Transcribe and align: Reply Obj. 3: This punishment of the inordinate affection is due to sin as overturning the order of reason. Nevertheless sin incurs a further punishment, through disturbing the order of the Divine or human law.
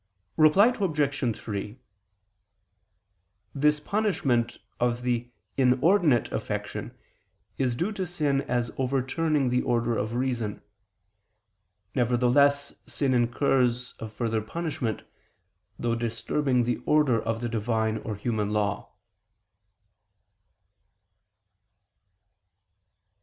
Reply 0.35 0.69
Obj. 0.69 1.35
3: 1.37 1.79
This 3.53 3.79
punishment 3.79 4.57
of 4.79 5.03
the 5.03 5.29
inordinate 5.57 6.31
affection 6.31 6.97
is 7.59 7.75
due 7.75 7.91
to 7.91 8.07
sin 8.07 8.41
as 8.49 8.71
overturning 8.79 9.51
the 9.51 9.61
order 9.61 9.95
of 9.95 10.15
reason. 10.15 10.63
Nevertheless 11.93 12.73
sin 12.87 13.13
incurs 13.13 13.93
a 13.99 14.09
further 14.09 14.41
punishment, 14.41 15.03
through 15.79 15.97
disturbing 15.97 16.63
the 16.63 16.77
order 16.87 17.21
of 17.21 17.39
the 17.41 17.47
Divine 17.49 17.99
or 17.99 18.15
human 18.15 18.49
law. 18.49 18.95